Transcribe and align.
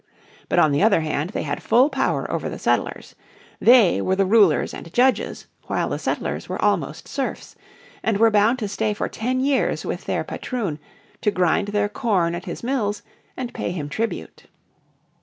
But 0.49 0.57
on 0.57 0.71
the 0.71 0.81
other 0.81 1.01
hand 1.01 1.29
they 1.29 1.43
had 1.43 1.61
full 1.61 1.87
power 1.87 2.25
over 2.31 2.49
the 2.49 2.57
settlers. 2.57 3.13
They 3.59 4.01
were 4.01 4.15
the 4.15 4.25
rulers 4.25 4.73
and 4.73 4.91
judges, 4.91 5.45
while 5.67 5.89
the 5.89 5.99
settlers 5.99 6.49
were 6.49 6.59
almost 6.59 7.07
serfs, 7.07 7.55
and 8.01 8.17
were 8.17 8.31
bound 8.31 8.57
to 8.57 8.67
stay 8.67 8.95
for 8.95 9.07
ten 9.07 9.41
years 9.41 9.85
with 9.85 10.05
their 10.05 10.23
patroon, 10.23 10.79
to 11.21 11.29
grind 11.29 11.67
their 11.67 11.87
corn 11.87 12.33
at 12.33 12.45
his 12.45 12.63
mills, 12.63 13.03
and 13.37 13.53
pay 13.53 13.69
him 13.69 13.89
tribute. 13.89 14.45